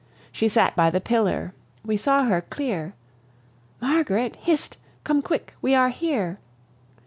She 0.31 0.47
sate 0.49 0.75
by 0.75 0.89
the 0.89 0.99
pillar; 0.99 1.53
we 1.85 1.95
saw 1.95 2.23
her 2.23 2.41
clear: 2.41 2.95
"Margaret, 3.79 4.35
hist! 4.37 4.77
come 5.03 5.21
quick, 5.21 5.53
we 5.61 5.75
are 5.75 5.89
here! 5.89 6.39